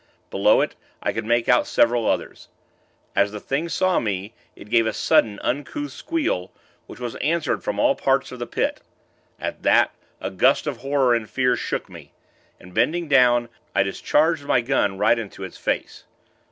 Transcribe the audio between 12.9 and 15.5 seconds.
down, I discharged my gun right into